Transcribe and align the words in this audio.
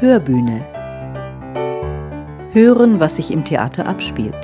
Hörbühne. 0.00 0.60
Hören, 2.52 2.98
was 2.98 3.16
sich 3.16 3.30
im 3.30 3.44
Theater 3.44 3.86
abspielt. 3.86 4.34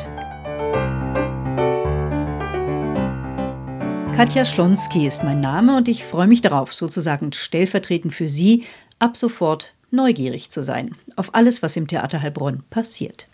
Katja 4.15 4.45
Schlonski 4.45 5.07
ist 5.07 5.25
mein 5.25 5.41
Name 5.41 5.77
und 5.77 5.89
ich 5.89 6.05
freue 6.05 6.29
mich 6.29 6.41
darauf, 6.41 6.73
sozusagen 6.73 7.33
stellvertretend 7.33 8.15
für 8.15 8.29
Sie, 8.29 8.65
ab 9.01 9.17
sofort 9.17 9.75
neugierig 9.91 10.51
zu 10.51 10.63
sein 10.63 10.95
auf 11.17 11.35
alles, 11.35 11.63
was 11.63 11.77
im 11.77 11.89
Theater 11.89 12.23
Heilbronn 12.23 12.63
passiert. 12.71 13.27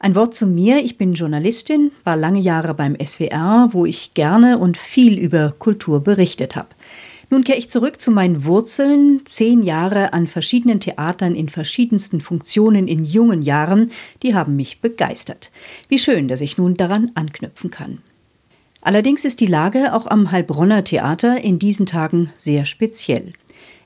Ein 0.00 0.16
Wort 0.16 0.34
zu 0.34 0.46
mir. 0.46 0.78
Ich 0.78 0.98
bin 0.98 1.14
Journalistin, 1.14 1.92
war 2.02 2.16
lange 2.16 2.40
Jahre 2.40 2.74
beim 2.74 2.96
SWR, 3.00 3.68
wo 3.70 3.86
ich 3.86 4.14
gerne 4.14 4.58
und 4.58 4.76
viel 4.76 5.16
über 5.18 5.54
Kultur 5.56 6.02
berichtet 6.02 6.56
habe. 6.56 6.68
Nun 7.30 7.44
kehre 7.44 7.58
ich 7.58 7.68
zurück 7.68 8.00
zu 8.00 8.10
meinen 8.10 8.44
Wurzeln. 8.44 9.22
Zehn 9.26 9.62
Jahre 9.62 10.12
an 10.12 10.26
verschiedenen 10.26 10.80
Theatern 10.80 11.34
in 11.34 11.48
verschiedensten 11.48 12.20
Funktionen 12.20 12.88
in 12.88 13.04
jungen 13.04 13.42
Jahren, 13.42 13.90
die 14.22 14.34
haben 14.34 14.56
mich 14.56 14.80
begeistert. 14.80 15.50
Wie 15.88 15.98
schön, 15.98 16.28
dass 16.28 16.40
ich 16.40 16.56
nun 16.56 16.74
daran 16.74 17.10
anknüpfen 17.14 17.70
kann. 17.70 17.98
Allerdings 18.80 19.24
ist 19.24 19.40
die 19.40 19.46
Lage 19.46 19.92
auch 19.92 20.06
am 20.06 20.30
Heilbronner 20.30 20.84
Theater 20.84 21.40
in 21.42 21.58
diesen 21.58 21.84
Tagen 21.84 22.32
sehr 22.36 22.64
speziell. 22.64 23.32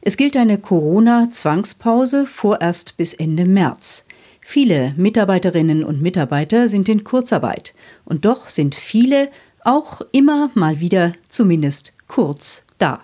Es 0.00 0.16
gilt 0.16 0.36
eine 0.36 0.59
Corona-Zwangspause 0.59 2.27
vorerst 2.27 2.97
bis 2.97 3.14
Ende 3.14 3.45
März. 3.45 4.05
Viele 4.41 4.95
Mitarbeiterinnen 4.97 5.83
und 5.84 6.02
Mitarbeiter 6.02 6.69
sind 6.69 6.88
in 6.88 7.05
Kurzarbeit. 7.05 7.74
Und 8.05 8.24
doch 8.24 8.48
sind 8.48 8.74
viele 8.74 9.30
auch 9.64 10.00
immer 10.12 10.50
mal 10.55 10.80
wieder 10.80 11.12
zumindest 11.28 11.95
kurz 12.09 12.64
da. 12.78 13.00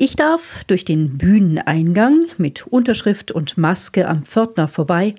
Ich 0.00 0.14
darf 0.14 0.62
durch 0.68 0.84
den 0.84 1.18
Bühneneingang 1.18 2.26
mit 2.36 2.68
Unterschrift 2.68 3.32
und 3.32 3.58
Maske 3.58 4.06
am 4.06 4.22
Pförtner 4.22 4.68
vorbei. 4.68 5.16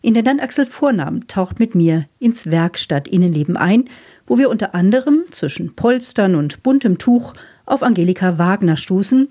Intendant 0.00 0.40
Axel 0.40 0.64
Vornahm 0.64 1.28
taucht 1.28 1.58
mit 1.58 1.74
mir 1.74 2.06
ins 2.20 2.50
Werkstattinnenleben 2.50 3.58
ein, 3.58 3.84
wo 4.26 4.38
wir 4.38 4.48
unter 4.48 4.74
anderem 4.74 5.24
zwischen 5.30 5.76
Polstern 5.76 6.36
und 6.36 6.62
buntem 6.62 6.96
Tuch 6.96 7.34
auf 7.66 7.82
Angelika 7.82 8.38
Wagner 8.38 8.78
stoßen, 8.78 9.28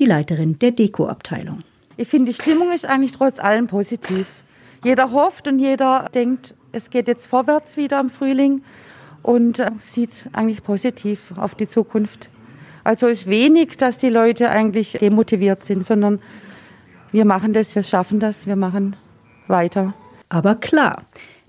die 0.00 0.06
Leiterin 0.06 0.58
der 0.58 0.72
Dekoabteilung. 0.72 1.60
Ich 1.96 2.08
finde, 2.08 2.32
die 2.32 2.42
Stimmung 2.42 2.72
ist 2.72 2.84
eigentlich 2.84 3.12
trotz 3.12 3.38
allem 3.38 3.68
positiv. 3.68 4.26
Jeder 4.82 5.12
hofft 5.12 5.46
und 5.46 5.60
jeder 5.60 6.06
denkt, 6.12 6.56
es 6.72 6.90
geht 6.90 7.06
jetzt 7.06 7.28
vorwärts 7.28 7.76
wieder 7.76 8.00
im 8.00 8.10
Frühling 8.10 8.64
und 9.22 9.60
äh, 9.60 9.70
sieht 9.78 10.26
eigentlich 10.32 10.64
positiv 10.64 11.32
auf 11.36 11.54
die 11.54 11.68
Zukunft. 11.68 12.28
Also 12.84 13.06
ist 13.06 13.26
wenig, 13.26 13.76
dass 13.76 13.98
die 13.98 14.08
Leute 14.08 14.50
eigentlich 14.50 14.92
demotiviert 15.00 15.64
sind, 15.64 15.84
sondern 15.84 16.20
wir 17.12 17.24
machen 17.24 17.52
das, 17.52 17.74
wir 17.74 17.82
schaffen 17.82 18.20
das, 18.20 18.46
wir 18.46 18.56
machen 18.56 18.96
weiter. 19.46 19.94
Aber 20.28 20.54
klar, 20.54 21.04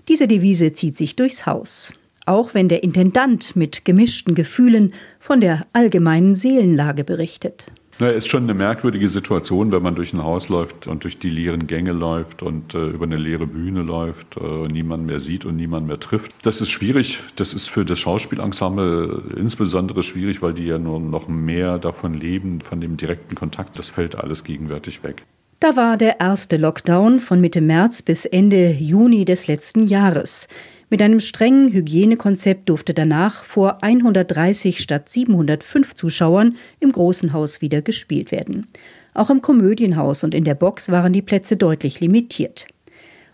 diese 0.08 0.28
Devise 0.28 0.72
zieht 0.72 0.96
sich 0.96 1.16
durchs 1.16 1.46
Haus. 1.46 1.92
Auch 2.26 2.54
wenn 2.54 2.68
der 2.68 2.82
Intendant 2.82 3.56
mit 3.56 3.84
gemischten 3.84 4.34
Gefühlen 4.34 4.94
von 5.18 5.40
der 5.40 5.66
allgemeinen 5.72 6.34
Seelenlage 6.34 7.04
berichtet. 7.04 7.66
Na, 8.00 8.08
ist 8.08 8.28
schon 8.28 8.42
eine 8.42 8.54
merkwürdige 8.54 9.08
Situation, 9.08 9.70
wenn 9.70 9.82
man 9.82 9.94
durch 9.94 10.12
ein 10.12 10.24
Haus 10.24 10.48
läuft 10.48 10.88
und 10.88 11.04
durch 11.04 11.20
die 11.20 11.30
leeren 11.30 11.68
Gänge 11.68 11.92
läuft 11.92 12.42
und 12.42 12.74
äh, 12.74 12.88
über 12.88 13.04
eine 13.04 13.16
leere 13.16 13.46
Bühne 13.46 13.82
läuft, 13.82 14.36
äh, 14.36 14.66
niemand 14.66 15.06
mehr 15.06 15.20
sieht 15.20 15.44
und 15.44 15.56
niemand 15.56 15.86
mehr 15.86 16.00
trifft. 16.00 16.44
Das 16.44 16.60
ist 16.60 16.70
schwierig. 16.70 17.20
Das 17.36 17.54
ist 17.54 17.70
für 17.70 17.84
das 17.84 18.00
Schauspielensemble 18.00 19.22
insbesondere 19.36 20.02
schwierig, 20.02 20.42
weil 20.42 20.54
die 20.54 20.64
ja 20.64 20.78
nur 20.78 20.98
noch 20.98 21.28
mehr 21.28 21.78
davon 21.78 22.14
leben, 22.14 22.60
von 22.60 22.80
dem 22.80 22.96
direkten 22.96 23.36
Kontakt. 23.36 23.78
Das 23.78 23.88
fällt 23.88 24.16
alles 24.16 24.42
gegenwärtig 24.42 25.04
weg. 25.04 25.22
Da 25.60 25.76
war 25.76 25.96
der 25.96 26.18
erste 26.18 26.56
Lockdown 26.56 27.20
von 27.20 27.40
Mitte 27.40 27.60
März 27.60 28.02
bis 28.02 28.24
Ende 28.24 28.72
Juni 28.72 29.24
des 29.24 29.46
letzten 29.46 29.86
Jahres. 29.86 30.48
Mit 30.94 31.02
einem 31.02 31.18
strengen 31.18 31.72
Hygienekonzept 31.72 32.68
durfte 32.68 32.94
danach 32.94 33.42
vor 33.42 33.82
130 33.82 34.78
statt 34.78 35.08
705 35.08 35.92
Zuschauern 35.96 36.54
im 36.78 36.92
Großen 36.92 37.32
Haus 37.32 37.60
wieder 37.60 37.82
gespielt 37.82 38.30
werden. 38.30 38.66
Auch 39.12 39.28
im 39.28 39.42
Komödienhaus 39.42 40.22
und 40.22 40.36
in 40.36 40.44
der 40.44 40.54
Box 40.54 40.92
waren 40.92 41.12
die 41.12 41.20
Plätze 41.20 41.56
deutlich 41.56 41.98
limitiert. 41.98 42.68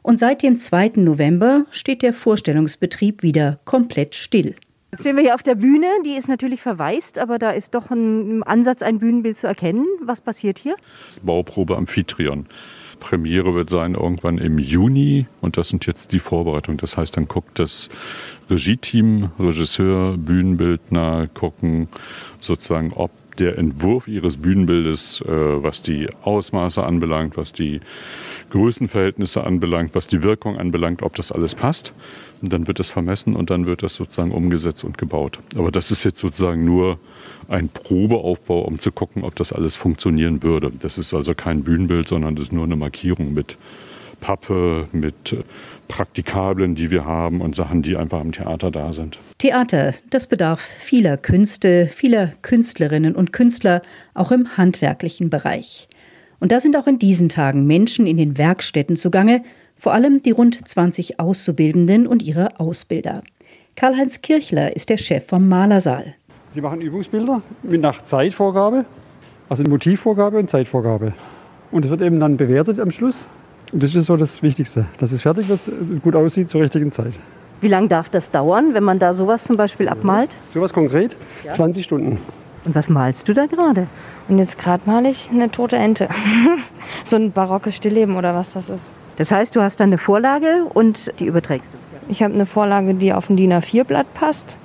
Und 0.01 0.19
seit 0.19 0.43
dem 0.43 0.57
2. 0.57 0.93
November 0.97 1.67
steht 1.71 2.01
der 2.01 2.15
Vorstellungsbetrieb 2.15 3.23
wieder 3.23 3.61
komplett 3.67 4.15
still. 4.15 4.55
Jetzt 4.91 5.01
stehen 5.01 5.17
wir 5.17 5.25
hier 5.25 5.35
auf 5.35 5.43
der 5.43 5.57
Bühne, 5.57 5.87
die 6.07 6.15
ist 6.15 6.29
natürlich 6.29 6.63
verwaist, 6.63 7.19
aber 7.19 7.39
da 7.39 7.51
ist 7.51 7.75
doch 7.75 7.91
ein 7.91 8.43
Ansatz, 8.43 8.81
ein 8.81 9.01
Bühnenbild 9.01 9.37
zu 9.37 9.47
erkennen. 9.47 9.85
Was 10.03 10.23
passiert 10.23 10.59
hier? 10.59 10.77
Bauprobe 11.23 11.77
Amphitryon. 11.77 12.47
Premiere 13.01 13.55
wird 13.55 13.71
sein 13.71 13.95
irgendwann 13.95 14.39
im 14.39 14.59
Juni 14.59 15.27
und 15.41 15.57
das 15.57 15.71
sind 15.71 15.87
jetzt 15.87 16.13
die 16.13 16.21
Vorbereitungen. 16.21 16.79
Das 16.79 16.97
heißt, 16.97 17.17
dann 17.17 17.27
guckt 17.27 17.59
das 17.59 17.89
Regie-Team, 18.49 19.31
Regisseur, 19.39 20.17
Bühnenbildner, 20.17 21.27
gucken 21.35 21.89
sozusagen, 22.39 22.93
ob 22.93 23.11
der 23.41 23.59
Entwurf 23.59 24.07
ihres 24.07 24.37
Bühnenbildes, 24.37 25.23
äh, 25.23 25.29
was 25.29 25.83
die 25.83 26.09
Ausmaße 26.23 26.83
anbelangt, 26.83 27.37
was 27.37 27.53
die 27.53 27.81
Größenverhältnisse 28.51 29.43
anbelangt, 29.45 29.95
was 29.95 30.07
die 30.07 30.23
Wirkung 30.23 30.59
anbelangt, 30.59 31.03
ob 31.03 31.17
das 31.17 31.33
alles 31.33 31.55
passt. 31.55 31.95
Und 32.43 32.53
dann 32.53 32.67
wird 32.67 32.79
das 32.79 32.91
vermessen 32.91 33.35
und 33.35 33.51
dann 33.51 33.67
wird 33.67 33.83
das 33.83 33.95
sozusagen 33.95 34.33
umgesetzt 34.33 34.85
und 34.85 34.99
gebaut. 34.99 35.41
Aber 35.57 35.71
das 35.71 35.91
ist 35.91 36.05
jetzt 36.05 36.21
sozusagen 36.21 36.65
nur 36.65 36.99
ein 37.49 37.69
Probeaufbau, 37.69 38.61
um 38.61 38.79
zu 38.79 38.93
gucken, 38.93 39.25
ob 39.25 39.35
das 39.37 39.53
alles 39.53 39.75
funktionieren 39.75 40.43
würde. 40.43 40.71
Das 40.81 40.99
ist 40.99 41.13
also 41.15 41.35
kein 41.35 41.63
Bühnenbild, 41.63 42.09
sondern 42.09 42.37
das 42.37 42.47
ist 42.47 42.53
nur 42.53 42.65
eine 42.65 42.77
Markierung 42.77 43.35
mit 43.35 43.59
Pappe, 44.21 44.89
mit 44.93 45.37
Praktikablen, 45.89 46.75
die 46.75 46.91
wir 46.91 47.05
haben 47.05 47.41
und 47.41 47.55
Sachen, 47.55 47.83
die 47.83 47.97
einfach 47.97 48.21
am 48.21 48.33
Theater 48.33 48.71
da 48.71 48.93
sind. 48.93 49.19
Theater, 49.39 49.95
das 50.11 50.27
bedarf 50.27 50.61
vieler 50.61 51.17
Künste, 51.17 51.87
vieler 51.87 52.33
Künstlerinnen 52.43 53.17
und 53.17 53.33
Künstler, 53.33 53.83
auch 54.15 54.31
im 54.31 54.57
handwerklichen 54.57 55.31
Bereich. 55.31 55.89
Und 56.39 56.53
da 56.53 56.61
sind 56.61 56.77
auch 56.77 56.87
in 56.87 56.99
diesen 56.99 57.29
Tagen 57.29 57.67
Menschen 57.67 58.07
in 58.07 58.17
den 58.17 58.39
Werkstätten 58.39 58.97
zugange, 58.97 59.43
vor 59.77 59.93
allem 59.93 60.23
die 60.23 60.31
rund 60.31 60.69
20 60.69 61.19
Auszubildenden 61.19 62.07
und 62.07 62.23
ihre 62.23 62.61
Ausbilder. 62.61 63.23
Karl-Heinz 63.77 64.21
Kirchler 64.21 64.77
ist 64.77 64.91
der 64.91 64.97
Chef 64.97 65.27
vom 65.27 65.49
Malersaal. 65.49 66.15
Sie 66.55 66.61
machen 66.61 66.81
Übungsbilder 66.81 67.43
mit 67.63 67.81
nach 67.81 68.03
Zeitvorgabe, 68.03 68.85
also 69.49 69.63
Motivvorgabe 69.65 70.39
und 70.39 70.51
Zeitvorgabe. 70.51 71.15
Und 71.71 71.85
es 71.85 71.91
wird 71.91 72.03
eben 72.03 72.21
dann 72.21 72.37
bewertet 72.37 72.81
am 72.81 72.91
Schluss. 72.91 73.27
Und 73.73 73.83
das 73.83 73.95
ist 73.95 74.07
so 74.07 74.17
das 74.17 74.43
Wichtigste, 74.43 74.87
dass 74.99 75.13
es 75.13 75.23
fertig 75.23 75.49
wird, 75.49 75.61
gut 76.03 76.17
aussieht 76.17 76.51
zur 76.51 76.61
richtigen 76.61 76.91
Zeit. 76.91 77.15
Wie 77.61 77.69
lange 77.69 77.89
darf 77.89 78.09
das 78.09 78.31
dauern, 78.31 78.75
wenn 78.75 78.85
man 78.85 78.99
da 78.99 79.15
sowas 79.15 79.45
zum 79.45 79.57
Beispiel 79.57 79.89
abmalt? 79.89 80.31
Sowas 80.55 80.73
konkret? 80.73 81.15
Ja. 81.45 81.53
20 81.53 81.85
Stunden. 81.85 82.19
Und 82.65 82.75
was 82.75 82.89
malst 82.89 83.29
du 83.29 83.35
da 83.35 83.47
gerade? 83.47 83.87
Und 84.29 84.39
jetzt 84.39 84.59
gerade 84.59 84.83
male 84.87 85.11
ich 85.11 85.31
eine 85.31 85.51
tote 85.51 85.77
Ente. 85.77 86.09
so 87.05 87.17
ein 87.17 87.33
barockes 87.33 87.77
Stillleben 87.77 88.17
oder 88.17 88.35
was 88.35 88.53
das 88.53 88.69
ist. 88.69 88.91
Das 89.17 89.31
heißt, 89.31 89.55
du 89.55 89.61
hast 89.61 89.81
dann 89.81 89.91
eine 89.91 89.99
Vorlage 89.99 90.65
und 90.73 91.13
die 91.21 91.27
überträgst 91.27 91.73
du? 91.73 91.79
Ich 92.11 92.23
habe 92.23 92.35
eine 92.35 92.47
Vorlage, 92.47 92.95
die 92.95 93.13
auf 93.13 93.29
ein 93.29 93.37
DIN 93.37 93.53
A4-Blatt 93.53 94.15
passt 94.15 94.57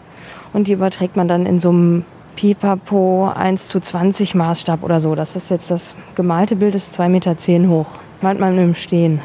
und 0.54 0.68
die 0.68 0.74
überträgt 0.74 1.16
man 1.16 1.28
dann 1.28 1.46
in 1.46 1.60
so 1.60 1.70
einem 1.70 2.06
Pipapo 2.36 3.32
1 3.36 3.68
zu 3.68 3.80
20 3.80 4.36
Maßstab 4.36 4.84
oder 4.84 5.00
so. 5.00 5.16
Das 5.16 5.36
ist 5.36 5.50
jetzt 5.50 5.70
das 5.70 5.94
gemalte 6.16 6.56
Bild, 6.56 6.76
ist 6.76 6.98
2,10 7.00 7.10
Meter 7.10 7.70
hoch. 7.70 8.00
Malt 8.26 8.40
man 8.40 8.58
im 8.58 8.74
Stehen. 8.74 9.22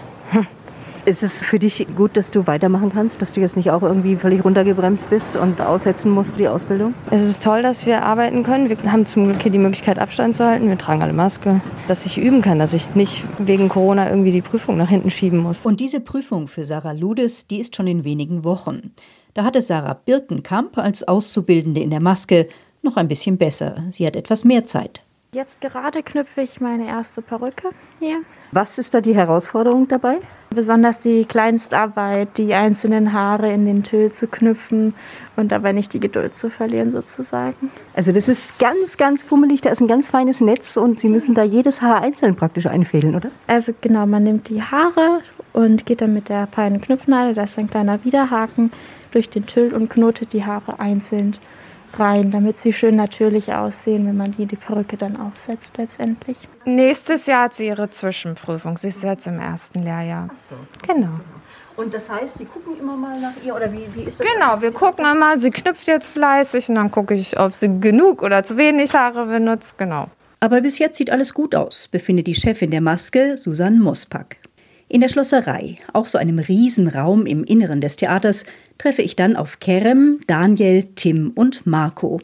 Ist 1.06 1.22
es 1.22 1.42
für 1.42 1.58
dich 1.58 1.86
gut, 1.96 2.18
dass 2.18 2.30
du 2.30 2.46
weitermachen 2.46 2.92
kannst, 2.92 3.22
dass 3.22 3.32
du 3.32 3.40
jetzt 3.40 3.56
nicht 3.56 3.70
auch 3.70 3.82
irgendwie 3.82 4.14
völlig 4.14 4.44
runtergebremst 4.44 5.08
bist 5.08 5.36
und 5.36 5.62
aussetzen 5.62 6.10
musst 6.10 6.36
die 6.36 6.46
Ausbildung? 6.48 6.92
Es 7.10 7.22
ist 7.22 7.42
toll, 7.42 7.62
dass 7.62 7.86
wir 7.86 8.02
arbeiten 8.02 8.42
können. 8.42 8.68
Wir 8.68 8.76
haben 8.92 9.06
zum 9.06 9.24
Glück 9.24 9.40
hier 9.40 9.52
die 9.52 9.58
Möglichkeit, 9.58 9.98
Abstand 9.98 10.36
zu 10.36 10.44
halten. 10.44 10.68
Wir 10.68 10.76
tragen 10.76 11.00
alle 11.00 11.14
Maske. 11.14 11.62
Dass 11.88 12.04
ich 12.04 12.18
üben 12.18 12.42
kann, 12.42 12.58
dass 12.58 12.74
ich 12.74 12.94
nicht 12.94 13.24
wegen 13.38 13.70
Corona 13.70 14.10
irgendwie 14.10 14.32
die 14.32 14.42
Prüfung 14.42 14.76
nach 14.76 14.90
hinten 14.90 15.10
schieben 15.10 15.38
muss. 15.38 15.64
Und 15.64 15.80
diese 15.80 16.00
Prüfung 16.00 16.46
für 16.46 16.64
Sarah 16.64 16.92
Ludes, 16.92 17.46
die 17.46 17.60
ist 17.60 17.76
schon 17.76 17.86
in 17.86 18.04
wenigen 18.04 18.44
Wochen. 18.44 18.92
Da 19.32 19.44
hatte 19.44 19.62
Sarah 19.62 19.94
Birkenkamp 19.94 20.76
als 20.76 21.08
Auszubildende 21.08 21.80
in 21.80 21.88
der 21.88 22.00
Maske 22.02 22.48
noch 22.82 22.98
ein 22.98 23.08
bisschen 23.08 23.38
besser. 23.38 23.82
Sie 23.88 24.06
hat 24.06 24.14
etwas 24.14 24.44
mehr 24.44 24.66
Zeit. 24.66 25.02
Jetzt 25.32 25.60
gerade 25.60 26.02
knüpfe 26.02 26.40
ich 26.40 26.60
meine 26.60 26.88
erste 26.88 27.22
Perücke 27.22 27.68
hier. 28.00 28.16
Was 28.50 28.78
ist 28.78 28.94
da 28.94 29.00
die 29.00 29.14
Herausforderung 29.14 29.86
dabei? 29.86 30.16
Besonders 30.52 30.98
die 30.98 31.24
Kleinstarbeit, 31.24 32.36
die 32.36 32.52
einzelnen 32.52 33.12
Haare 33.12 33.52
in 33.52 33.64
den 33.64 33.84
Tüll 33.84 34.10
zu 34.10 34.26
knüpfen 34.26 34.92
und 35.36 35.52
dabei 35.52 35.70
nicht 35.70 35.94
die 35.94 36.00
Geduld 36.00 36.34
zu 36.34 36.50
verlieren 36.50 36.90
sozusagen. 36.90 37.70
Also 37.94 38.10
das 38.10 38.26
ist 38.26 38.58
ganz, 38.58 38.96
ganz 38.96 39.22
fummelig, 39.22 39.60
da 39.60 39.70
ist 39.70 39.80
ein 39.80 39.86
ganz 39.86 40.08
feines 40.08 40.40
Netz 40.40 40.76
und 40.76 40.98
Sie 40.98 41.08
müssen 41.08 41.36
da 41.36 41.44
jedes 41.44 41.80
Haar 41.80 42.02
einzeln 42.02 42.34
praktisch 42.34 42.66
einfädeln, 42.66 43.14
oder? 43.14 43.30
Also 43.46 43.72
genau, 43.80 44.06
man 44.06 44.24
nimmt 44.24 44.48
die 44.48 44.60
Haare 44.60 45.20
und 45.52 45.86
geht 45.86 46.00
dann 46.00 46.12
mit 46.12 46.28
der 46.28 46.48
feinen 46.48 46.80
Knüpfnadel, 46.80 47.34
da 47.34 47.44
ist 47.44 47.56
ein 47.56 47.70
kleiner 47.70 48.04
Widerhaken, 48.04 48.72
durch 49.12 49.30
den 49.30 49.46
Tüll 49.46 49.72
und 49.74 49.90
knotet 49.90 50.32
die 50.32 50.44
Haare 50.44 50.80
einzeln 50.80 51.36
rein, 51.98 52.30
damit 52.30 52.58
sie 52.58 52.72
schön 52.72 52.96
natürlich 52.96 53.52
aussehen, 53.52 54.06
wenn 54.06 54.16
man 54.16 54.32
die, 54.32 54.46
die 54.46 54.56
Perücke 54.56 54.96
dann 54.96 55.16
aufsetzt 55.16 55.78
letztendlich. 55.78 56.36
Nächstes 56.64 57.26
Jahr 57.26 57.44
hat 57.44 57.54
sie 57.54 57.66
ihre 57.66 57.90
Zwischenprüfung. 57.90 58.76
Sie 58.76 58.88
ist 58.88 59.02
jetzt 59.02 59.26
im 59.26 59.38
ersten 59.38 59.80
Lehrjahr. 59.80 60.28
Ach 60.30 60.50
so. 60.50 60.56
Genau. 60.92 61.20
Und 61.76 61.94
das 61.94 62.10
heißt, 62.10 62.38
Sie 62.38 62.44
gucken 62.44 62.78
immer 62.78 62.96
mal 62.96 63.18
nach 63.18 63.32
ihr 63.44 63.54
oder 63.54 63.72
wie, 63.72 63.86
wie 63.94 64.02
ist 64.02 64.20
das? 64.20 64.26
Genau, 64.30 64.60
wir 64.60 64.70
gucken 64.70 65.04
immer, 65.06 65.38
sie 65.38 65.50
knüpft 65.50 65.86
jetzt 65.86 66.10
fleißig 66.10 66.68
und 66.68 66.74
dann 66.74 66.90
gucke 66.90 67.14
ich, 67.14 67.40
ob 67.40 67.54
sie 67.54 67.80
genug 67.80 68.22
oder 68.22 68.44
zu 68.44 68.58
wenig 68.58 68.94
Haare 68.94 69.24
benutzt. 69.26 69.78
Genau. 69.78 70.08
Aber 70.40 70.60
bis 70.60 70.78
jetzt 70.78 70.96
sieht 70.96 71.10
alles 71.10 71.32
gut 71.32 71.54
aus, 71.54 71.88
befindet 71.88 72.26
die 72.26 72.34
Chefin 72.34 72.70
der 72.70 72.80
Maske, 72.80 73.36
Susanne 73.36 73.78
Mospack. 73.78 74.36
In 74.92 75.00
der 75.00 75.08
Schlosserei, 75.08 75.78
auch 75.92 76.08
so 76.08 76.18
einem 76.18 76.40
Riesenraum 76.40 77.24
im 77.24 77.44
Inneren 77.44 77.80
des 77.80 77.94
Theaters, 77.94 78.44
treffe 78.76 79.02
ich 79.02 79.14
dann 79.14 79.36
auf 79.36 79.60
Kerem, 79.60 80.18
Daniel, 80.26 80.82
Tim 80.96 81.30
und 81.36 81.64
Marco. 81.64 82.20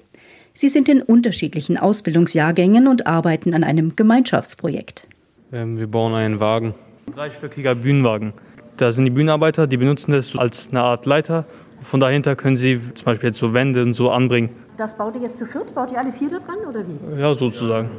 Sie 0.53 0.69
sind 0.69 0.89
in 0.89 1.01
unterschiedlichen 1.01 1.79
Ausbildungsjahrgängen 1.79 2.89
und 2.89 3.07
arbeiten 3.07 3.55
an 3.55 3.63
einem 3.63 3.95
Gemeinschaftsprojekt. 3.95 5.07
Ähm, 5.53 5.79
wir 5.79 5.87
bauen 5.87 6.13
einen 6.15 6.41
Wagen, 6.41 6.75
ein 7.07 7.13
dreistöckiger 7.15 7.77
Bühnenwagen. 7.77 8.33
Da 8.79 8.91
sind 8.91 9.05
die 9.05 9.13
Bühnenarbeiter, 9.13 9.69
die 9.69 9.77
benutzen 9.77 10.11
das 10.11 10.35
als 10.35 10.71
eine 10.71 10.83
Art 10.83 11.07
Leiter. 11.07 11.47
Von 11.83 12.01
dahinter 12.01 12.35
können 12.35 12.57
sie 12.57 12.81
zum 12.95 13.05
Beispiel 13.05 13.29
jetzt 13.29 13.39
so 13.39 13.55
Wände 13.55 13.81
und 13.81 13.95
so 13.95 14.11
anbringen. 14.11 14.51
Das 14.77 14.97
baut 14.97 15.15
ihr 15.15 15.23
jetzt 15.23 15.37
zu 15.37 15.47
viert? 15.47 15.73
Baut 15.73 15.93
ihr 15.93 16.01
alle 16.01 16.13
vier 16.13 16.31
da 16.31 16.41
dran 16.41 16.59
oder 16.69 16.81
wie? 16.81 17.21
Ja, 17.21 17.33
sozusagen. 17.33 17.91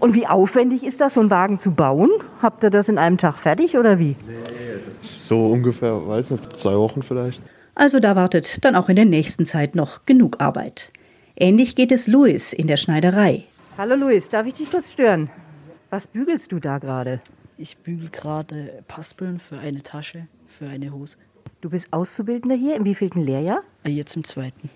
Und 0.00 0.14
wie 0.14 0.26
aufwendig 0.26 0.84
ist 0.84 1.00
das, 1.00 1.14
so 1.14 1.20
einen 1.20 1.30
Wagen 1.30 1.58
zu 1.58 1.72
bauen? 1.72 2.10
Habt 2.40 2.62
ihr 2.62 2.70
das 2.70 2.88
in 2.88 2.98
einem 2.98 3.18
Tag 3.18 3.38
fertig 3.38 3.76
oder 3.76 3.98
wie? 3.98 4.14
So 5.02 5.46
ungefähr, 5.48 6.06
weiß 6.06 6.30
nicht, 6.30 6.56
zwei 6.56 6.74
Wochen 6.74 7.02
vielleicht. 7.02 7.42
Also 7.74 8.00
da 8.00 8.14
wartet 8.16 8.64
dann 8.64 8.76
auch 8.76 8.88
in 8.88 8.96
der 8.96 9.04
nächsten 9.04 9.44
Zeit 9.44 9.74
noch 9.74 10.06
genug 10.06 10.40
Arbeit. 10.40 10.92
Ähnlich 11.36 11.76
geht 11.76 11.92
es 11.92 12.06
Louis 12.06 12.52
in 12.52 12.66
der 12.66 12.76
Schneiderei. 12.76 13.44
Hallo 13.76 13.96
Louis, 13.96 14.28
darf 14.28 14.46
ich 14.46 14.54
dich 14.54 14.70
kurz 14.70 14.92
stören? 14.92 15.30
Was 15.90 16.06
bügelst 16.06 16.52
du 16.52 16.58
da 16.58 16.78
gerade? 16.78 17.20
Ich 17.56 17.76
bügel 17.78 18.08
gerade 18.10 18.82
Paspeln 18.86 19.40
für 19.40 19.58
eine 19.58 19.82
Tasche, 19.82 20.26
für 20.48 20.68
eine 20.68 20.92
Hose. 20.92 21.18
Du 21.60 21.70
bist 21.70 21.92
Auszubildender 21.92 22.56
hier, 22.56 22.76
im 22.76 22.84
wievielten 22.84 23.22
Lehrjahr? 23.22 23.62
Jetzt 23.84 24.14
im 24.14 24.22
zweiten. 24.22 24.70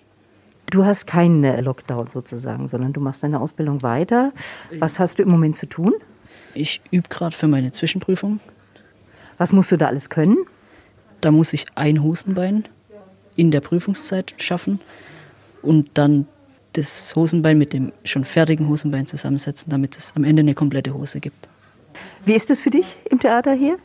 Du 0.73 0.87
hast 0.87 1.07
keinen 1.07 1.43
Lockdown 1.63 2.09
sozusagen, 2.09 2.67
sondern 2.67 2.95
du 2.95 3.01
machst 3.01 3.23
deine 3.23 3.43
Ausbildung 3.43 3.83
weiter. 3.83 4.33
Was 4.79 4.99
hast 4.99 5.19
du 5.19 5.23
im 5.23 5.29
Moment 5.29 5.55
zu 5.55 5.67
tun? 5.67 5.93
Ich 6.55 6.81
übe 6.91 7.11
gerade 7.11 7.37
für 7.37 7.47
meine 7.47 7.73
Zwischenprüfung. 7.73 8.41
Was 9.37 9.53
musst 9.53 9.71
du 9.71 9.77
da 9.77 9.89
alles 9.89 10.09
können? 10.09 10.39
Da 11.21 11.31
muss 11.31 11.53
ich 11.53 11.67
ein 11.75 12.03
Hosenbein 12.03 12.65
in 13.37 13.51
der 13.51 13.61
Prüfungszeit 13.61 14.33
schaffen 14.39 14.81
und 15.61 15.91
dann 15.93 16.27
das 16.73 17.15
Hosenbein 17.15 17.59
mit 17.59 17.75
dem 17.75 17.93
schon 18.05 18.25
fertigen 18.25 18.67
Hosenbein 18.67 19.07
zusammensetzen, 19.07 19.69
damit 19.69 19.99
es 19.99 20.15
am 20.17 20.25
Ende 20.25 20.41
eine 20.41 20.55
komplette 20.55 20.95
Hose 20.95 21.21
gibt. 21.21 21.51
Wie 22.25 22.33
ist 22.33 22.51
es 22.51 22.63
für 22.63 22.71
dich 22.71 22.97
im 23.11 23.21
Theater 23.21 23.53
hier? 23.53 23.77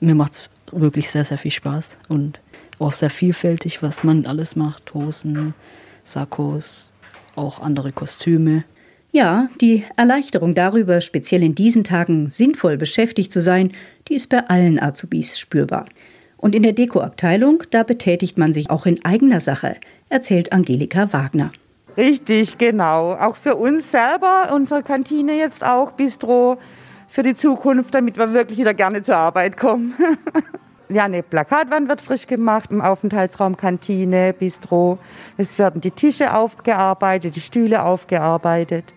Mir 0.00 0.16
macht 0.16 0.32
es 0.32 0.50
wirklich 0.72 1.10
sehr, 1.10 1.24
sehr 1.24 1.38
viel 1.38 1.52
Spaß 1.52 2.00
und 2.08 2.40
auch 2.80 2.92
sehr 2.92 3.10
vielfältig, 3.10 3.84
was 3.84 4.02
man 4.02 4.26
alles 4.26 4.56
macht. 4.56 4.94
Hosen, 4.94 5.54
Sakkos, 6.12 6.94
auch 7.36 7.60
andere 7.60 7.92
Kostüme. 7.92 8.64
Ja, 9.10 9.48
die 9.60 9.84
Erleichterung 9.96 10.54
darüber, 10.54 11.00
speziell 11.00 11.42
in 11.42 11.54
diesen 11.54 11.84
Tagen 11.84 12.28
sinnvoll 12.28 12.76
beschäftigt 12.76 13.32
zu 13.32 13.40
sein, 13.40 13.72
die 14.08 14.14
ist 14.14 14.28
bei 14.28 14.46
allen 14.48 14.78
Azubis 14.78 15.38
spürbar. 15.38 15.86
Und 16.36 16.54
in 16.54 16.62
der 16.62 16.72
Dekoabteilung, 16.72 17.64
da 17.70 17.82
betätigt 17.82 18.38
man 18.38 18.52
sich 18.52 18.70
auch 18.70 18.86
in 18.86 19.04
eigener 19.04 19.40
Sache, 19.40 19.76
erzählt 20.08 20.52
Angelika 20.52 21.12
Wagner. 21.12 21.52
Richtig, 21.96 22.58
genau. 22.58 23.14
Auch 23.14 23.36
für 23.36 23.56
uns 23.56 23.90
selber, 23.90 24.52
unsere 24.54 24.82
Kantine 24.82 25.36
jetzt 25.36 25.64
auch, 25.64 25.92
Bistro, 25.92 26.58
für 27.08 27.22
die 27.22 27.34
Zukunft, 27.34 27.94
damit 27.94 28.18
wir 28.18 28.32
wirklich 28.34 28.58
wieder 28.58 28.74
gerne 28.74 29.02
zur 29.02 29.16
Arbeit 29.16 29.56
kommen. 29.56 29.94
ja, 30.88 31.04
eine 31.04 31.22
Plakatwand 31.22 31.88
wird 31.88 32.00
frisch 32.00 32.26
gemacht 32.26 32.70
im 32.70 32.80
Aufenthaltsraum 32.80 33.56
Kantine, 33.56 34.32
Bistro. 34.32 34.98
Es 35.36 35.58
werden 35.58 35.80
die 35.80 35.90
Tische 35.90 36.34
aufgearbeitet, 36.34 37.36
die 37.36 37.40
Stühle 37.40 37.82
aufgearbeitet. 37.82 38.94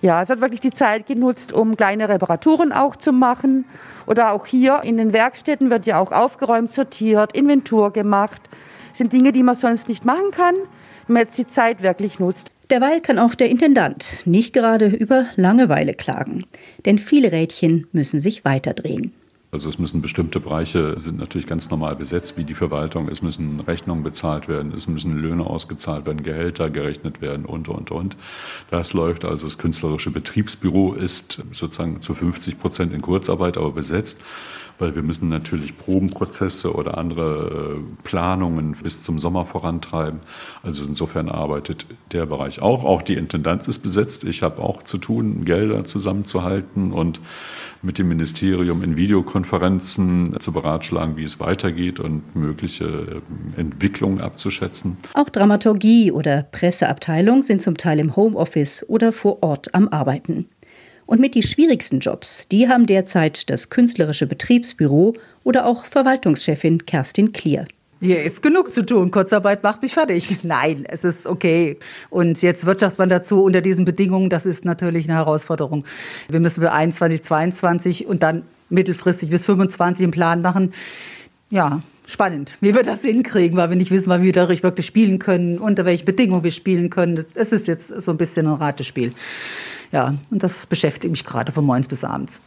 Ja, 0.00 0.22
es 0.22 0.28
wird 0.28 0.40
wirklich 0.40 0.60
die 0.60 0.70
Zeit 0.70 1.06
genutzt, 1.06 1.52
um 1.52 1.76
kleine 1.76 2.08
Reparaturen 2.08 2.72
auch 2.72 2.96
zu 2.96 3.12
machen. 3.12 3.64
Oder 4.06 4.32
auch 4.32 4.46
hier 4.46 4.82
in 4.84 4.96
den 4.96 5.12
Werkstätten 5.12 5.70
wird 5.70 5.86
ja 5.86 5.98
auch 5.98 6.12
aufgeräumt, 6.12 6.72
sortiert, 6.72 7.36
Inventur 7.36 7.92
gemacht. 7.92 8.40
Das 8.90 8.98
sind 8.98 9.12
Dinge, 9.12 9.32
die 9.32 9.42
man 9.42 9.54
sonst 9.54 9.88
nicht 9.88 10.04
machen 10.04 10.30
kann, 10.30 10.54
wenn 11.06 11.14
man 11.14 11.22
jetzt 11.22 11.38
die 11.38 11.48
Zeit 11.48 11.82
wirklich 11.82 12.18
nutzt. 12.18 12.52
Derweil 12.70 13.00
kann 13.00 13.18
auch 13.18 13.34
der 13.34 13.48
Intendant 13.48 14.22
nicht 14.26 14.52
gerade 14.52 14.86
über 14.86 15.26
Langeweile 15.36 15.94
klagen, 15.94 16.44
denn 16.84 16.98
viele 16.98 17.32
Rädchen 17.32 17.86
müssen 17.92 18.20
sich 18.20 18.44
weiterdrehen. 18.44 19.14
Also 19.50 19.70
es 19.70 19.78
müssen 19.78 20.02
bestimmte 20.02 20.40
Bereiche 20.40 20.98
sind 20.98 21.18
natürlich 21.18 21.46
ganz 21.46 21.70
normal 21.70 21.96
besetzt, 21.96 22.36
wie 22.36 22.44
die 22.44 22.54
Verwaltung. 22.54 23.08
Es 23.08 23.22
müssen 23.22 23.60
Rechnungen 23.60 24.04
bezahlt 24.04 24.46
werden, 24.46 24.74
es 24.76 24.88
müssen 24.88 25.16
Löhne 25.16 25.46
ausgezahlt 25.46 26.04
werden, 26.04 26.22
Gehälter 26.22 26.68
gerechnet 26.68 27.22
werden 27.22 27.46
und, 27.46 27.68
und, 27.68 27.90
und. 27.90 28.16
Das 28.70 28.92
läuft 28.92 29.24
also. 29.24 29.46
Das 29.46 29.56
künstlerische 29.56 30.10
Betriebsbüro 30.10 30.92
ist 30.92 31.42
sozusagen 31.52 32.02
zu 32.02 32.12
50 32.12 32.60
Prozent 32.60 32.92
in 32.92 33.00
Kurzarbeit, 33.00 33.56
aber 33.56 33.72
besetzt 33.72 34.22
weil 34.78 34.94
wir 34.94 35.02
müssen 35.02 35.28
natürlich 35.28 35.76
Probenprozesse 35.76 36.74
oder 36.74 36.98
andere 36.98 37.76
äh, 37.78 38.04
Planungen 38.04 38.72
bis 38.82 39.02
zum 39.02 39.18
Sommer 39.18 39.44
vorantreiben. 39.44 40.20
Also 40.62 40.84
insofern 40.84 41.28
arbeitet 41.28 41.86
der 42.12 42.26
Bereich 42.26 42.60
auch. 42.60 42.84
Auch 42.84 43.02
die 43.02 43.14
Intendanz 43.14 43.68
ist 43.68 43.80
besetzt. 43.80 44.24
Ich 44.24 44.42
habe 44.42 44.62
auch 44.62 44.84
zu 44.84 44.98
tun, 44.98 45.44
Gelder 45.44 45.84
zusammenzuhalten 45.84 46.92
und 46.92 47.20
mit 47.82 47.98
dem 47.98 48.08
Ministerium 48.08 48.82
in 48.82 48.96
Videokonferenzen 48.96 50.36
zu 50.40 50.52
beratschlagen, 50.52 51.16
wie 51.16 51.24
es 51.24 51.38
weitergeht 51.38 52.00
und 52.00 52.34
mögliche 52.34 52.84
äh, 52.86 53.60
Entwicklungen 53.60 54.20
abzuschätzen. 54.20 54.96
Auch 55.14 55.28
Dramaturgie 55.28 56.10
oder 56.12 56.42
Presseabteilung 56.42 57.42
sind 57.42 57.62
zum 57.62 57.76
Teil 57.76 58.00
im 58.00 58.16
Homeoffice 58.16 58.84
oder 58.88 59.12
vor 59.12 59.42
Ort 59.42 59.74
am 59.74 59.88
Arbeiten. 59.88 60.46
Und 61.08 61.22
mit 61.22 61.34
die 61.34 61.42
schwierigsten 61.42 62.00
Jobs, 62.00 62.48
die 62.48 62.68
haben 62.68 62.84
derzeit 62.84 63.48
das 63.48 63.70
künstlerische 63.70 64.26
Betriebsbüro 64.26 65.14
oder 65.42 65.64
auch 65.64 65.86
Verwaltungschefin 65.86 66.84
Kerstin 66.84 67.32
Klier. 67.32 67.64
Hier 68.00 68.22
ist 68.22 68.42
genug 68.42 68.74
zu 68.74 68.84
tun. 68.84 69.10
Kurzarbeit 69.10 69.62
macht 69.62 69.80
mich 69.80 69.94
fertig. 69.94 70.36
Nein, 70.42 70.84
es 70.86 71.04
ist 71.04 71.26
okay. 71.26 71.78
Und 72.10 72.42
jetzt 72.42 72.66
Wirtschaftsmann 72.66 73.08
dazu 73.08 73.42
unter 73.42 73.62
diesen 73.62 73.86
Bedingungen, 73.86 74.28
das 74.28 74.44
ist 74.44 74.66
natürlich 74.66 75.08
eine 75.08 75.16
Herausforderung. 75.16 75.86
Wir 76.28 76.40
müssen 76.40 76.60
für 76.60 76.72
21, 76.72 77.22
22 77.22 78.06
und 78.06 78.22
dann 78.22 78.42
mittelfristig 78.68 79.30
bis 79.30 79.46
25 79.46 80.04
einen 80.04 80.12
Plan 80.12 80.42
machen. 80.42 80.74
Ja, 81.48 81.80
spannend, 82.06 82.58
wie 82.60 82.74
wir 82.74 82.82
das 82.82 83.00
hinkriegen, 83.00 83.56
weil 83.56 83.70
wir 83.70 83.76
nicht 83.76 83.90
wissen, 83.90 84.10
wann 84.10 84.22
wir 84.22 84.34
dadurch 84.34 84.62
wirklich 84.62 84.84
spielen 84.84 85.18
können, 85.18 85.56
unter 85.56 85.86
welchen 85.86 86.04
Bedingungen 86.04 86.44
wir 86.44 86.52
spielen 86.52 86.90
können. 86.90 87.24
Es 87.34 87.52
ist 87.52 87.66
jetzt 87.66 87.88
so 87.88 88.10
ein 88.10 88.18
bisschen 88.18 88.46
ein 88.46 88.52
Ratespiel. 88.52 89.14
Ja, 89.92 90.14
und 90.30 90.42
das 90.42 90.66
beschäftigt 90.66 91.10
mich 91.10 91.24
gerade 91.24 91.52
von 91.52 91.64
morgens 91.64 91.88
bis 91.88 92.04
abends. 92.04 92.42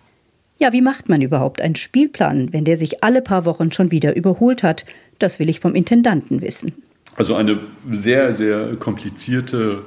Ja, 0.60 0.74
wie 0.74 0.82
macht 0.82 1.10
man 1.10 1.22
überhaupt 1.22 1.60
einen 1.60 1.76
Spielplan, 1.76 2.54
wenn 2.54 2.66
der 2.66 2.78
sich 2.78 3.04
alle 3.04 3.22
paar 3.22 3.46
Wochen 3.46 3.72
schon 3.72 3.90
wieder 3.90 4.16
überholt 4.16 4.62
hat? 4.62 4.86
Das 5.18 5.40
will 5.40 5.50
ich 5.50 5.60
vom 5.60 5.74
Intendanten 5.74 6.42
wissen. 6.42 6.74
Also 7.16 7.36
eine 7.36 7.58
sehr, 7.90 8.34
sehr 8.34 8.76
komplizierte 8.76 9.82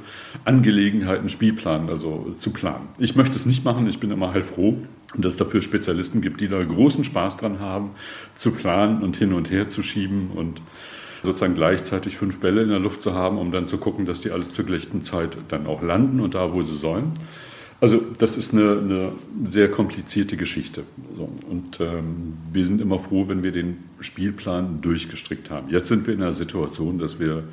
Angelegenheit, 0.44 1.20
einen 1.20 1.30
Spielplan 1.30 1.88
also 1.88 2.34
zu 2.38 2.50
planen. 2.50 2.88
Ich 2.98 3.16
möchte 3.16 3.36
es 3.36 3.46
nicht 3.46 3.64
machen, 3.64 3.86
ich 3.86 3.98
bin 3.98 4.10
immer 4.10 4.32
heilfroh, 4.32 4.76
dass 5.16 5.32
es 5.32 5.38
dafür 5.38 5.62
Spezialisten 5.62 6.20
gibt, 6.20 6.40
die 6.40 6.48
da 6.48 6.62
großen 6.62 7.04
Spaß 7.04 7.38
dran 7.38 7.60
haben, 7.60 7.92
zu 8.34 8.50
planen 8.50 9.02
und 9.02 9.16
hin 9.16 9.32
und 9.32 9.50
her 9.50 9.68
zu 9.68 9.82
schieben 9.82 10.30
und 10.34 10.60
sozusagen 11.22 11.54
gleichzeitig 11.54 12.16
fünf 12.16 12.40
Bälle 12.40 12.62
in 12.62 12.68
der 12.68 12.78
Luft 12.78 13.00
zu 13.00 13.14
haben, 13.14 13.38
um 13.38 13.50
dann 13.50 13.66
zu 13.66 13.78
gucken, 13.78 14.04
dass 14.04 14.20
die 14.20 14.30
alle 14.30 14.48
zur 14.48 14.66
gleichen 14.66 15.02
Zeit 15.02 15.38
dann 15.48 15.66
auch 15.66 15.82
landen 15.82 16.20
und 16.20 16.34
da, 16.34 16.52
wo 16.52 16.62
sie 16.62 16.76
sollen. 16.76 17.12
Also 17.84 18.00
das 18.16 18.38
ist 18.38 18.54
eine, 18.54 18.78
eine 18.78 19.12
sehr 19.50 19.70
komplizierte 19.70 20.38
Geschichte. 20.38 20.84
Und 21.50 21.80
ähm, 21.80 22.38
wir 22.50 22.66
sind 22.66 22.80
immer 22.80 22.98
froh, 22.98 23.28
wenn 23.28 23.42
wir 23.42 23.52
den 23.52 23.76
Spielplan 24.00 24.80
durchgestrickt 24.80 25.50
haben. 25.50 25.68
Jetzt 25.68 25.88
sind 25.88 26.06
wir 26.06 26.14
in 26.14 26.22
einer 26.22 26.32
Situation, 26.32 26.98
dass 26.98 27.20
wir 27.20 27.44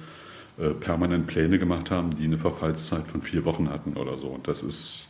äh, 0.58 0.70
permanent 0.70 1.28
Pläne 1.28 1.60
gemacht 1.60 1.92
haben, 1.92 2.12
die 2.12 2.24
eine 2.24 2.38
Verfallszeit 2.38 3.08
von 3.08 3.22
vier 3.22 3.44
Wochen 3.44 3.70
hatten 3.70 3.98
oder 3.98 4.18
so. 4.18 4.28
Und 4.28 4.48
das 4.48 4.64
ist 4.64 5.10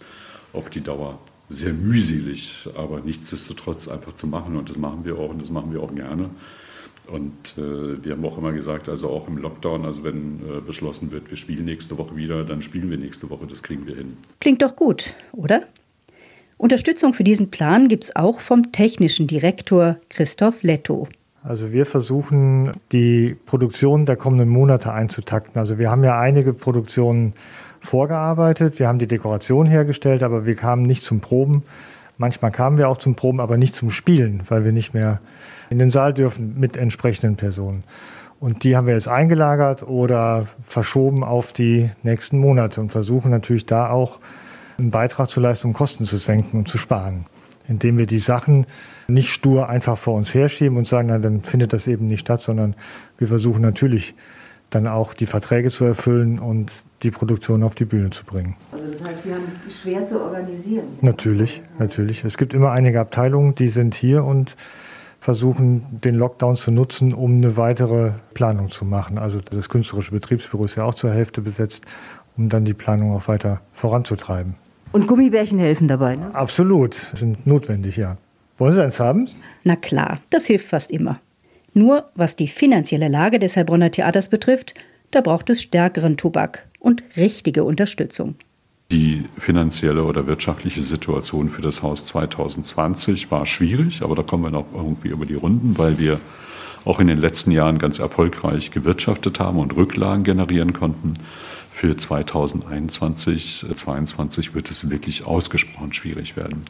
auf 0.53 0.71
die 0.71 0.81
Dauer 0.81 1.19
sehr 1.49 1.73
mühselig, 1.73 2.67
aber 2.75 3.01
nichtsdestotrotz 3.01 3.89
einfach 3.89 4.15
zu 4.15 4.25
machen. 4.25 4.55
Und 4.55 4.71
das 4.71 4.77
machen 4.79 5.05
wir 5.05 5.19
auch 5.19 5.29
und 5.29 5.39
das 5.39 5.51
machen 5.51 5.71
wir 5.71 5.83
auch 5.83 5.93
gerne. 5.93 6.31
Und 7.11 7.57
äh, 7.57 8.03
wir 8.03 8.13
haben 8.13 8.25
auch 8.25 8.37
immer 8.37 8.53
gesagt, 8.53 8.87
also 8.87 9.09
auch 9.09 9.27
im 9.27 9.37
Lockdown, 9.37 9.85
also 9.85 10.03
wenn 10.03 10.39
äh, 10.39 10.61
beschlossen 10.65 11.11
wird, 11.11 11.29
wir 11.29 11.37
spielen 11.37 11.65
nächste 11.65 11.97
Woche 11.97 12.15
wieder, 12.15 12.43
dann 12.45 12.61
spielen 12.61 12.89
wir 12.89 12.97
nächste 12.97 13.29
Woche, 13.29 13.45
das 13.47 13.61
kriegen 13.61 13.85
wir 13.85 13.95
hin. 13.95 14.17
Klingt 14.39 14.61
doch 14.61 14.75
gut, 14.75 15.15
oder? 15.33 15.61
Unterstützung 16.57 17.13
für 17.13 17.23
diesen 17.23 17.49
Plan 17.49 17.87
gibt 17.87 18.05
es 18.05 18.15
auch 18.15 18.39
vom 18.39 18.71
technischen 18.71 19.27
Direktor 19.27 19.97
Christoph 20.09 20.63
Letto. 20.63 21.07
Also 21.43 21.71
wir 21.71 21.87
versuchen, 21.87 22.71
die 22.91 23.35
Produktion 23.47 24.05
der 24.05 24.15
kommenden 24.15 24.47
Monate 24.47 24.93
einzutakten. 24.93 25.59
Also 25.59 25.79
wir 25.79 25.89
haben 25.89 26.03
ja 26.03 26.19
einige 26.19 26.53
Produktionen 26.53 27.33
vorgearbeitet, 27.79 28.77
wir 28.77 28.87
haben 28.87 28.99
die 28.99 29.07
Dekoration 29.07 29.65
hergestellt, 29.65 30.21
aber 30.21 30.45
wir 30.45 30.55
kamen 30.55 30.83
nicht 30.83 31.01
zum 31.01 31.19
Proben. 31.19 31.63
Manchmal 32.21 32.51
kamen 32.51 32.77
wir 32.77 32.87
auch 32.87 32.99
zum 32.99 33.15
Proben, 33.15 33.39
aber 33.39 33.57
nicht 33.57 33.75
zum 33.75 33.89
Spielen, 33.89 34.43
weil 34.47 34.63
wir 34.63 34.71
nicht 34.71 34.93
mehr 34.93 35.21
in 35.71 35.79
den 35.79 35.89
Saal 35.89 36.13
dürfen 36.13 36.53
mit 36.59 36.77
entsprechenden 36.77 37.35
Personen. 37.35 37.83
Und 38.39 38.63
die 38.63 38.77
haben 38.77 38.85
wir 38.85 38.93
jetzt 38.93 39.07
eingelagert 39.07 39.81
oder 39.81 40.45
verschoben 40.67 41.23
auf 41.23 41.51
die 41.51 41.89
nächsten 42.03 42.37
Monate 42.37 42.79
und 42.79 42.91
versuchen 42.91 43.31
natürlich 43.31 43.65
da 43.65 43.89
auch 43.89 44.19
einen 44.77 44.91
Beitrag 44.91 45.31
zu 45.31 45.39
leisten, 45.39 45.65
um 45.65 45.73
Kosten 45.73 46.05
zu 46.05 46.17
senken 46.17 46.59
und 46.59 46.67
zu 46.67 46.77
sparen, 46.77 47.25
indem 47.67 47.97
wir 47.97 48.05
die 48.05 48.19
Sachen 48.19 48.67
nicht 49.07 49.33
stur 49.33 49.67
einfach 49.67 49.97
vor 49.97 50.13
uns 50.13 50.31
herschieben 50.31 50.77
und 50.77 50.87
sagen, 50.87 51.07
na, 51.07 51.17
dann 51.17 51.41
findet 51.41 51.73
das 51.73 51.87
eben 51.87 52.05
nicht 52.05 52.19
statt, 52.19 52.41
sondern 52.41 52.75
wir 53.17 53.27
versuchen 53.27 53.63
natürlich 53.63 54.13
dann 54.71 54.87
auch 54.87 55.13
die 55.13 55.27
Verträge 55.27 55.69
zu 55.69 55.85
erfüllen 55.85 56.39
und 56.39 56.71
die 57.03 57.11
Produktion 57.11 57.61
auf 57.63 57.75
die 57.75 57.85
Bühne 57.85 58.09
zu 58.09 58.25
bringen. 58.25 58.55
Also 58.71 58.91
das 58.91 59.03
heißt, 59.03 59.23
Sie 59.23 59.33
haben 59.33 59.43
schwer 59.69 60.05
zu 60.05 60.19
organisieren. 60.19 60.85
Natürlich, 61.01 61.61
natürlich. 61.77 62.23
Es 62.23 62.37
gibt 62.37 62.53
immer 62.53 62.71
einige 62.71 62.99
Abteilungen, 62.99 63.53
die 63.53 63.67
sind 63.67 63.93
hier 63.95 64.23
und 64.23 64.55
versuchen, 65.19 65.85
den 65.91 66.15
Lockdown 66.15 66.55
zu 66.55 66.71
nutzen, 66.71 67.13
um 67.13 67.35
eine 67.35 67.57
weitere 67.57 68.13
Planung 68.33 68.69
zu 68.69 68.85
machen. 68.85 69.19
Also 69.19 69.39
das 69.39 69.69
künstlerische 69.69 70.11
Betriebsbüro 70.11 70.65
ist 70.65 70.75
ja 70.75 70.83
auch 70.83 70.95
zur 70.95 71.11
Hälfte 71.11 71.41
besetzt, 71.41 71.85
um 72.37 72.49
dann 72.49 72.65
die 72.65 72.73
Planung 72.73 73.15
auch 73.15 73.27
weiter 73.27 73.61
voranzutreiben. 73.73 74.55
Und 74.93 75.07
Gummibärchen 75.07 75.59
helfen 75.59 75.87
dabei, 75.87 76.15
ne? 76.15 76.33
Absolut, 76.33 76.95
sind 76.95 77.45
notwendig, 77.45 77.97
ja. 77.97 78.17
Wollen 78.57 78.73
Sie 78.73 78.83
eins 78.83 78.99
haben? 78.99 79.29
Na 79.63 79.75
klar, 79.75 80.19
das 80.29 80.45
hilft 80.45 80.67
fast 80.67 80.91
immer. 80.91 81.19
Nur 81.73 82.09
was 82.15 82.35
die 82.35 82.47
finanzielle 82.47 83.07
Lage 83.07 83.39
des 83.39 83.55
Heilbronner 83.55 83.91
Theaters 83.91 84.29
betrifft, 84.29 84.73
da 85.11 85.21
braucht 85.21 85.49
es 85.49 85.61
stärkeren 85.61 86.17
Tobak 86.17 86.67
und 86.79 87.03
richtige 87.15 87.63
Unterstützung. 87.63 88.35
Die 88.91 89.23
finanzielle 89.37 90.03
oder 90.03 90.27
wirtschaftliche 90.27 90.81
Situation 90.81 91.49
für 91.49 91.61
das 91.61 91.81
Haus 91.81 92.05
2020 92.07 93.31
war 93.31 93.45
schwierig, 93.45 94.01
aber 94.01 94.15
da 94.15 94.23
kommen 94.23 94.43
wir 94.43 94.51
noch 94.51 94.65
irgendwie 94.73 95.07
über 95.07 95.25
die 95.25 95.35
Runden, 95.35 95.77
weil 95.77 95.97
wir 95.97 96.19
auch 96.83 96.99
in 96.99 97.07
den 97.07 97.19
letzten 97.19 97.51
Jahren 97.51 97.77
ganz 97.77 97.99
erfolgreich 97.99 98.71
gewirtschaftet 98.71 99.39
haben 99.39 99.59
und 99.59 99.75
Rücklagen 99.75 100.25
generieren 100.25 100.73
konnten. 100.73 101.13
Für 101.71 101.95
2021, 101.95 103.65
2022 103.73 104.53
wird 104.53 104.69
es 104.69 104.89
wirklich 104.89 105.25
ausgesprochen 105.25 105.93
schwierig 105.93 106.35
werden. 106.35 106.65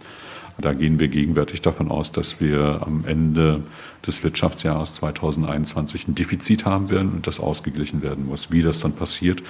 Da 0.60 0.74
gehen 0.74 1.00
wir 1.00 1.08
gegenwärtig 1.08 1.62
davon 1.62 1.90
aus, 1.90 2.12
dass 2.12 2.42
wir 2.42 2.82
am 2.86 3.04
Ende 3.06 3.62
des 4.06 4.24
Wirtschaftsjahres 4.24 4.96
2021 4.96 6.08
ein 6.08 6.16
Defizit 6.16 6.66
haben 6.66 6.90
werden 6.90 7.12
und 7.14 7.28
das 7.28 7.40
ausgeglichen 7.40 8.02
werden 8.02 8.28
muss. 8.28 8.52
Wie 8.52 8.62
das 8.62 8.80
dann 8.80 8.94
passiert, 8.94 9.44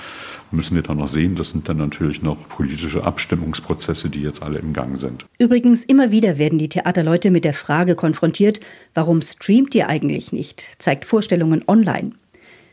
müssen 0.51 0.75
wir 0.75 0.84
dann 0.84 0.98
noch 0.98 1.08
sehen. 1.08 1.36
Das 1.36 1.51
sind 1.51 1.70
dann 1.70 1.77
natürlich 1.77 2.22
noch 2.22 2.48
politische 2.50 3.03
Abstimmungsprozesse, 3.03 4.10
die 4.10 4.22
jetzt 4.22 4.43
alle 4.43 4.60
im 4.60 4.74
Gang 4.74 5.00
sind. 5.00 5.25
Übrigens, 5.38 5.86
immer 5.86 6.12
wieder 6.12 6.38
werden 6.38 6.60
die 6.60 6.70
Theaterleute 6.70 7.31
mit 7.31 7.46
der 7.46 7.53
Frage 7.53 7.96
konfrontiert, 7.96 8.60
warum 8.93 9.22
streamt 9.22 9.74
ihr 9.75 9.88
eigentlich 9.88 10.31
nicht? 10.31 10.67
Zeigt 10.77 11.05
Vorstellungen 11.05 11.63
online. 11.67 12.12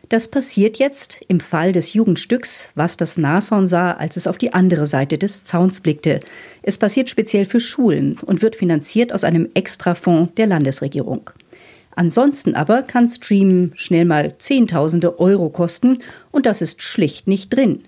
Das 0.08 0.28
passiert 0.28 0.78
jetzt 0.78 1.20
im 1.28 1.38
Fall 1.38 1.72
des 1.72 1.92
Jugendstücks, 1.92 2.70
was 2.74 2.96
das 2.96 3.18
Nashorn 3.18 3.66
sah, 3.66 3.92
als 3.92 4.16
es 4.16 4.26
auf 4.26 4.38
die 4.38 4.54
andere 4.54 4.86
Seite 4.86 5.18
des 5.18 5.44
Zauns 5.44 5.82
blickte. 5.82 6.20
Es 6.62 6.78
passiert 6.78 7.10
speziell 7.10 7.44
für 7.44 7.60
Schulen 7.60 8.16
und 8.24 8.40
wird 8.40 8.56
finanziert 8.56 9.12
aus 9.12 9.22
einem 9.24 9.50
Extrafonds 9.52 10.34
der 10.36 10.46
Landesregierung. 10.46 11.30
Ansonsten 11.94 12.54
aber 12.54 12.82
kann 12.82 13.08
Streamen 13.08 13.72
schnell 13.74 14.06
mal 14.06 14.38
Zehntausende 14.38 15.18
Euro 15.20 15.50
kosten 15.50 15.98
und 16.30 16.46
das 16.46 16.62
ist 16.62 16.82
schlicht 16.82 17.26
nicht 17.26 17.52
drin. 17.52 17.82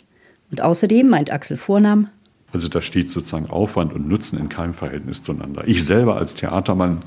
Und 0.50 0.60
außerdem 0.60 1.08
meint 1.08 1.32
Axel 1.32 1.56
Vornam, 1.56 2.08
also 2.52 2.68
da 2.68 2.82
steht 2.82 3.10
sozusagen 3.10 3.48
Aufwand 3.48 3.92
und 3.92 4.08
Nutzen 4.08 4.38
in 4.38 4.48
keinem 4.48 4.72
Verhältnis 4.72 5.22
zueinander. 5.22 5.62
Ich 5.66 5.84
selber 5.84 6.16
als 6.16 6.34
Theatermann 6.34 6.98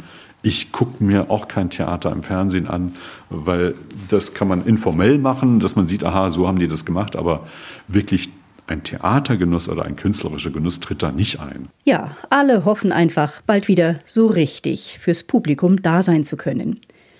ich 0.43 0.73
gucke 0.73 1.03
mir 1.03 1.31
auch 1.31 1.47
kein 1.47 1.69
Theater 1.69 2.12
im 2.12 2.21
Fernsehen 2.21 2.67
an, 2.67 2.95
weil 3.29 3.75
das 4.09 4.33
kann 4.33 4.50
man 4.50 4.65
informell 4.65 5.17
machen, 5.17 5.59
dass 5.59 5.75
man 5.75 5.88
sieht, 5.88 6.03
aha, 6.03 6.29
so 6.29 6.47
haben 6.47 6.59
die 6.59 6.67
das 6.67 6.85
gemacht, 6.85 7.15
aber 7.15 7.47
wirklich 7.88 8.29
ein 8.67 8.83
Theatergenuss 8.83 9.69
oder 9.69 9.85
ein 9.85 9.95
künstlerischer 9.95 10.51
Genuss 10.51 10.79
tritt 10.79 11.01
da 11.01 11.12
nicht 11.12 11.39
ein. 11.39 11.69
Ja, 11.85 12.17
alle 12.29 12.65
hoffen 12.65 12.91
einfach, 12.91 13.41
bald 13.41 13.67
wieder 13.67 14.00
so 14.05 14.27
richtig 14.27 15.00
fürs 15.01 15.23
Publikum 15.23 15.81
da 15.81 16.03
sein 16.03 16.23
zu 16.23 16.38
können. 16.38 16.79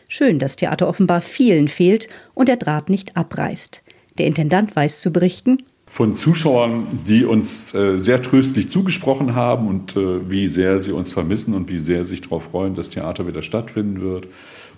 Schön, 0.10 0.38
dass 0.38 0.58
Theater 0.58 0.88
offenbar 0.88 1.22
vielen 1.22 1.70
fehlt 1.70 2.08
und 2.34 2.48
der 2.48 2.58
Draht 2.58 2.90
nicht 2.90 3.18
abreißt. 3.18 3.84
Der 4.18 4.28
Intendant 4.28 4.76
weiß 4.76 5.02
zu 5.02 5.12
berichten, 5.12 5.64
von 5.94 6.16
Zuschauern, 6.16 6.88
die 7.08 7.24
uns 7.24 7.72
äh, 7.76 8.00
sehr 8.00 8.20
tröstlich 8.20 8.72
zugesprochen 8.72 9.36
haben 9.36 9.68
und 9.68 9.96
äh, 9.96 10.28
wie 10.28 10.48
sehr 10.48 10.80
sie 10.80 10.92
uns 10.92 11.14
vermissen 11.14 11.54
und 11.54 11.70
wie 11.70 11.78
sehr 11.78 12.04
sich 12.04 12.22
darauf 12.22 12.46
freuen, 12.46 12.74
dass 12.74 12.90
Theater 12.90 13.28
wieder 13.28 13.44
stattfinden 13.44 14.02
wird. 14.02 14.26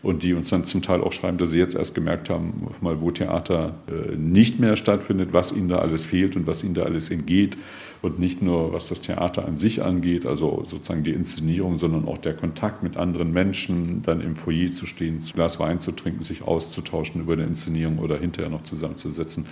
Und 0.05 0.21
die 0.21 0.35
uns 0.35 0.51
dann 0.51 0.65
zum 0.65 0.83
Teil 0.83 1.01
auch 1.01 1.11
schreiben, 1.11 1.39
dass 1.39 1.49
sie 1.49 1.57
jetzt 1.57 1.73
erst 1.73 1.95
gemerkt 1.95 2.29
haben, 2.29 2.67
mal 2.79 3.01
wo 3.01 3.09
Theater 3.09 3.73
äh, 3.89 4.15
nicht 4.15 4.59
mehr 4.59 4.77
stattfindet, 4.77 5.29
was 5.33 5.51
ihnen 5.51 5.67
da 5.67 5.79
alles 5.79 6.05
fehlt 6.05 6.35
und 6.35 6.45
was 6.45 6.63
ihnen 6.63 6.75
da 6.75 6.83
alles 6.83 7.09
entgeht 7.09 7.57
und 8.03 8.19
nicht 8.19 8.39
nur 8.39 8.71
was 8.71 8.87
das 8.87 9.01
Theater 9.01 9.47
an 9.47 9.57
sich 9.57 9.81
angeht, 9.81 10.27
also 10.27 10.63
sozusagen 10.63 11.03
die 11.03 11.11
Inszenierung, 11.11 11.79
sondern 11.79 12.05
auch 12.07 12.19
der 12.19 12.35
Kontakt 12.35 12.83
mit 12.83 12.97
anderen 12.97 13.33
Menschen, 13.33 14.03
dann 14.03 14.21
im 14.21 14.35
Foyer 14.35 14.71
zu 14.71 14.85
stehen, 14.85 15.23
ein 15.23 15.31
Glas 15.33 15.59
Wein 15.59 15.79
zu 15.79 15.91
trinken, 15.91 16.21
sich 16.21 16.43
auszutauschen 16.43 17.21
über 17.21 17.33
eine 17.33 17.45
Inszenierung 17.45 17.97
oder 17.97 18.19
hinterher 18.19 18.51
noch 18.51 18.61
zusammenzusetzen. 18.61 19.47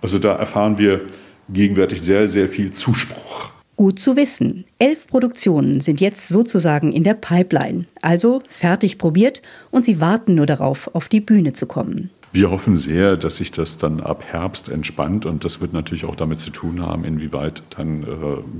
Also 0.00 0.18
da 0.18 0.36
erfahren 0.36 0.78
wir 0.78 1.02
gegenwärtig 1.50 2.00
sehr, 2.00 2.28
sehr 2.28 2.48
viel 2.48 2.70
Zuspruch. 2.70 3.57
Gut 3.78 4.00
zu 4.00 4.16
wissen. 4.16 4.64
Elf 4.80 5.06
Produktionen 5.06 5.80
sind 5.80 6.00
jetzt 6.00 6.26
sozusagen 6.26 6.90
in 6.90 7.04
der 7.04 7.14
Pipeline, 7.14 7.86
also 8.02 8.42
fertig 8.48 8.98
probiert 8.98 9.40
und 9.70 9.84
sie 9.84 10.00
warten 10.00 10.34
nur 10.34 10.46
darauf, 10.46 10.92
auf 10.96 11.06
die 11.06 11.20
Bühne 11.20 11.52
zu 11.52 11.66
kommen. 11.66 12.10
Wir 12.32 12.50
hoffen 12.50 12.76
sehr, 12.76 13.16
dass 13.16 13.36
sich 13.36 13.52
das 13.52 13.78
dann 13.78 14.00
ab 14.00 14.24
Herbst 14.24 14.68
entspannt 14.68 15.26
und 15.26 15.44
das 15.44 15.60
wird 15.60 15.74
natürlich 15.74 16.06
auch 16.06 16.16
damit 16.16 16.40
zu 16.40 16.50
tun 16.50 16.82
haben, 16.82 17.04
inwieweit 17.04 17.62
dann 17.70 18.02
äh, 18.02 18.06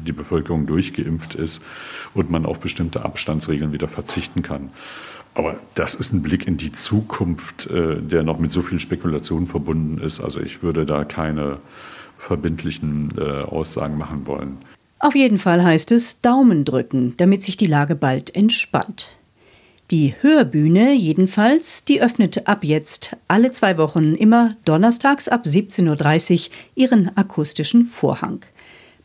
die 0.06 0.12
Bevölkerung 0.12 0.68
durchgeimpft 0.68 1.34
ist 1.34 1.64
und 2.14 2.30
man 2.30 2.46
auf 2.46 2.60
bestimmte 2.60 3.04
Abstandsregeln 3.04 3.72
wieder 3.72 3.88
verzichten 3.88 4.42
kann. 4.42 4.70
Aber 5.34 5.56
das 5.74 5.96
ist 5.96 6.12
ein 6.12 6.22
Blick 6.22 6.46
in 6.46 6.58
die 6.58 6.70
Zukunft, 6.70 7.66
äh, 7.66 8.00
der 8.00 8.22
noch 8.22 8.38
mit 8.38 8.52
so 8.52 8.62
vielen 8.62 8.78
Spekulationen 8.78 9.48
verbunden 9.48 9.98
ist. 9.98 10.20
Also 10.20 10.40
ich 10.40 10.62
würde 10.62 10.86
da 10.86 11.02
keine 11.02 11.58
verbindlichen 12.18 13.14
äh, 13.18 13.42
Aussagen 13.42 13.98
machen 13.98 14.24
wollen. 14.28 14.58
Auf 15.00 15.14
jeden 15.14 15.38
Fall 15.38 15.62
heißt 15.62 15.92
es 15.92 16.20
Daumen 16.20 16.64
drücken, 16.64 17.14
damit 17.16 17.42
sich 17.42 17.56
die 17.56 17.66
Lage 17.66 17.94
bald 17.94 18.34
entspannt. 18.34 19.18
Die 19.90 20.14
Hörbühne 20.20 20.92
jedenfalls, 20.92 21.84
die 21.84 22.02
öffnet 22.02 22.46
ab 22.46 22.62
jetzt 22.62 23.16
alle 23.26 23.50
zwei 23.52 23.78
Wochen 23.78 24.14
immer 24.14 24.54
donnerstags 24.66 25.28
ab 25.28 25.44
17.30 25.46 26.48
Uhr 26.48 26.54
ihren 26.74 27.16
akustischen 27.16 27.84
Vorhang. 27.84 28.40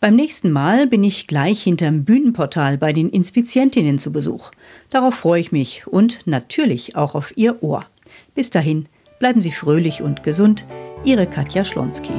Beim 0.01 0.17
nächsten 0.17 0.51
Mal 0.51 0.87
bin 0.87 1.05
ich 1.05 1.27
gleich 1.27 1.63
hinterm 1.63 2.03
Bühnenportal 2.03 2.77
bei 2.77 2.91
den 2.91 3.09
Inspizientinnen 3.09 3.99
zu 3.99 4.11
Besuch. 4.11 4.51
Darauf 4.89 5.15
freue 5.15 5.39
ich 5.39 5.53
mich 5.53 5.87
und 5.87 6.27
natürlich 6.27 6.97
auch 6.97 7.15
auf 7.15 7.31
Ihr 7.37 7.63
Ohr. 7.63 7.85
Bis 8.35 8.49
dahin, 8.49 8.87
bleiben 9.19 9.39
Sie 9.39 9.53
fröhlich 9.53 10.01
und 10.01 10.23
gesund. 10.23 10.65
Ihre 11.05 11.27
Katja 11.27 11.63
Schlonski. 11.63 12.11